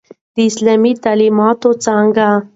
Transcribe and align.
د 0.35 0.37
اسلامی 0.49 0.93
تعليماتو 1.03 1.69
څانګه 1.83 2.27